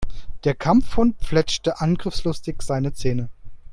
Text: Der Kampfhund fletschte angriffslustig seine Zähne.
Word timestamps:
Der 0.45 0.55
Kampfhund 0.55 1.21
fletschte 1.23 1.79
angriffslustig 1.79 2.63
seine 2.63 2.91
Zähne. 2.93 3.29